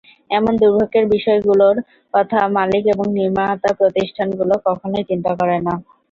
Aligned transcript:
এমন 0.31 0.53
দুর্ভোগের 0.61 1.05
বিষয়গুলোর 1.13 1.75
কথা 2.13 2.39
মালিক 2.57 2.83
এবং 2.93 3.05
নির্মাতাপ্রতিষ্ঠানগুলো 3.17 4.53
কখনোই 4.67 5.03
চিন্তা 5.09 5.31
করে 5.39 5.57
না। 5.59 5.73